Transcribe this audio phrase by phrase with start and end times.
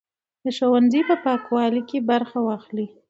[0.43, 2.87] د ښوونځي په پاکوالي کې برخه واخلئ.